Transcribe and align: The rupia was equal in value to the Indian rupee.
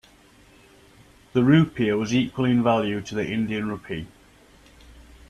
The 1.33 1.41
rupia 1.41 1.95
was 1.95 2.11
equal 2.11 2.45
in 2.45 2.63
value 2.63 3.01
to 3.01 3.13
the 3.13 3.29
Indian 3.31 3.69
rupee. 3.69 4.07